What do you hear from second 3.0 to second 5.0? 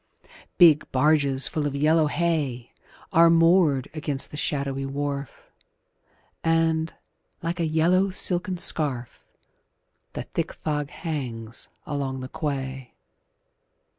Are moored against the shadowy